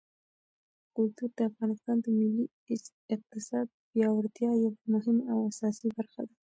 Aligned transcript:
کلتور 0.95 1.29
د 1.37 1.39
افغانستان 1.49 1.97
د 2.01 2.05
ملي 2.19 2.45
اقتصاد 3.15 3.65
د 3.69 3.75
پیاوړتیا 3.89 4.51
یوه 4.63 4.79
مهمه 4.93 5.23
او 5.33 5.37
اساسي 5.51 5.87
برخه 5.97 6.21
ده. 6.27 6.35